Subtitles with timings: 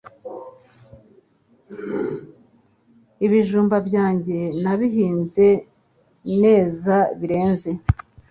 [3.25, 5.47] Ibijumba byanjye nabihinze
[6.39, 7.71] nezabireze